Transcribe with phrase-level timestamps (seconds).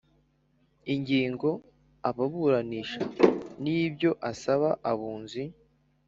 [0.93, 1.49] ingingo
[2.09, 3.01] aburanisha
[3.63, 5.43] n ibyo asaba abunzi